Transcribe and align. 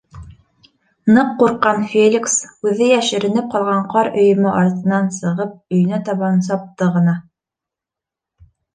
Ныҡ 1.17 1.35
ҡурҡҡан 1.41 1.85
Феликс 1.91 2.39
үҙе 2.71 2.89
йәшеренеп 2.97 3.53
ҡалған 3.53 3.85
ҡар 3.93 4.11
өйөмө 4.25 4.57
артынан 4.65 5.13
сығып 5.21 5.55
өйөнә 5.57 6.05
табан 6.11 6.45
сапты 6.51 6.93
ғына. 7.01 7.19